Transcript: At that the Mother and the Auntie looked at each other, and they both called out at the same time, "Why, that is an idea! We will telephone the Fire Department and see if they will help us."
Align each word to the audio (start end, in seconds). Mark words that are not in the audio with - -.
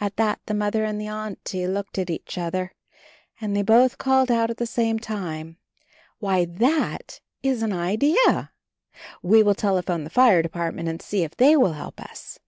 At 0.00 0.16
that 0.16 0.40
the 0.46 0.52
Mother 0.54 0.82
and 0.84 1.00
the 1.00 1.06
Auntie 1.06 1.68
looked 1.68 1.96
at 1.96 2.10
each 2.10 2.36
other, 2.36 2.72
and 3.40 3.54
they 3.54 3.62
both 3.62 3.98
called 3.98 4.28
out 4.28 4.50
at 4.50 4.56
the 4.56 4.66
same 4.66 4.98
time, 4.98 5.58
"Why, 6.18 6.44
that 6.46 7.20
is 7.40 7.62
an 7.62 7.72
idea! 7.72 8.50
We 9.22 9.44
will 9.44 9.54
telephone 9.54 10.02
the 10.02 10.10
Fire 10.10 10.42
Department 10.42 10.88
and 10.88 11.00
see 11.00 11.22
if 11.22 11.36
they 11.36 11.56
will 11.56 11.74
help 11.74 12.00
us." 12.00 12.40